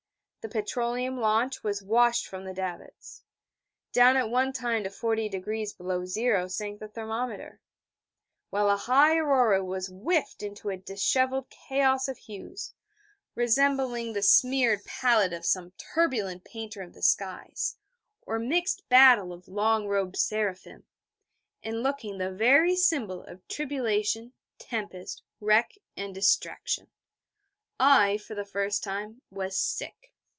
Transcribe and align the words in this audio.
The 0.43 0.49
petroleum 0.49 1.19
launch 1.19 1.63
was 1.63 1.83
washed 1.83 2.25
from 2.25 2.45
the 2.45 2.53
davits; 2.55 3.21
down 3.93 4.17
at 4.17 4.27
one 4.31 4.51
time 4.51 4.83
to 4.83 4.89
40° 4.89 5.77
below 5.77 6.03
zero 6.03 6.47
sank 6.47 6.79
the 6.79 6.87
thermometer; 6.87 7.61
while 8.49 8.67
a 8.67 8.75
high 8.75 9.17
aurora 9.17 9.63
was 9.63 9.85
whiffed 9.89 10.41
into 10.41 10.71
a 10.71 10.77
dishevelled 10.77 11.51
chaos 11.51 12.07
of 12.07 12.17
hues, 12.17 12.73
resembling 13.35 14.13
the 14.13 14.23
smeared 14.23 14.83
palette 14.83 15.31
of 15.31 15.45
some 15.45 15.73
turbulent 15.93 16.43
painter 16.43 16.81
of 16.81 16.95
the 16.95 17.03
skies, 17.03 17.75
or 18.23 18.39
mixed 18.39 18.89
battle 18.89 19.31
of 19.33 19.47
long 19.47 19.85
robed 19.85 20.17
seraphim, 20.17 20.87
and 21.61 21.83
looking 21.83 22.17
the 22.17 22.31
very 22.31 22.75
symbol 22.75 23.21
of 23.25 23.47
tribulation, 23.47 24.33
tempest, 24.57 25.21
wreck, 25.39 25.73
and 25.95 26.15
distraction. 26.15 26.89
I, 27.79 28.17
for 28.17 28.33
the 28.33 28.43
first 28.43 28.83
time, 28.83 29.21
was 29.29 29.55
sick. 29.55 30.07